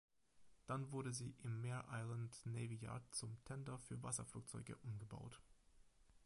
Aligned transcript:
Dann 0.65 0.91
wurde 0.91 1.13
sie 1.13 1.35
im 1.43 1.61
Mare 1.61 1.85
Island 1.91 2.35
Navy 2.47 2.73
Yard 2.77 3.03
zum 3.13 3.37
Tender 3.45 3.77
für 3.77 4.01
Wasserflugzeuge 4.01 4.75
umgebaut. 4.77 5.39